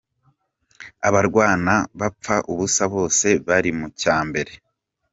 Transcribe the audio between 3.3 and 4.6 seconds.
bari mu cya mbere.